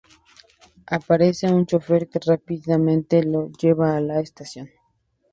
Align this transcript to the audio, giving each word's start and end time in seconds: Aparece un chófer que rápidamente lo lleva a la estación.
Aparece 0.97 1.45
un 1.57 1.67
chófer 1.67 2.03
que 2.09 2.17
rápidamente 2.25 3.21
lo 3.21 3.51
lleva 3.51 3.95
a 3.95 4.01
la 4.01 4.19
estación. 4.19 4.67